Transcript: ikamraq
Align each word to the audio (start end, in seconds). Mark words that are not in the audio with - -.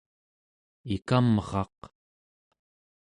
ikamraq 0.95 1.79